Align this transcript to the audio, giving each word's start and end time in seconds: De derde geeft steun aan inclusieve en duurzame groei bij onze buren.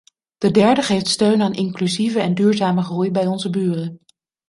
De 0.37 0.51
derde 0.51 0.81
geeft 0.81 1.07
steun 1.07 1.41
aan 1.41 1.53
inclusieve 1.53 2.19
en 2.19 2.33
duurzame 2.35 2.81
groei 2.81 3.11
bij 3.11 3.25
onze 3.25 3.49
buren. 3.49 3.99